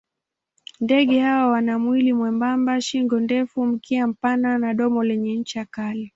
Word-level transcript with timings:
Ndege 0.79 1.19
hawa 1.19 1.47
wana 1.51 1.79
mwili 1.79 2.13
mwembamba, 2.13 2.81
shingo 2.81 3.19
ndefu, 3.19 3.65
mkia 3.65 4.07
mpana 4.07 4.57
na 4.57 4.73
domo 4.73 5.03
lenye 5.03 5.35
ncha 5.35 5.65
kali. 5.65 6.09